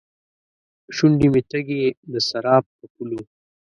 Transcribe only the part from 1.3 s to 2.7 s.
مې تږې، دسراب